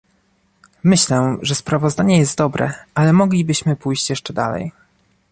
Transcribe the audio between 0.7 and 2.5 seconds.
myślę, że sprawozdanie jest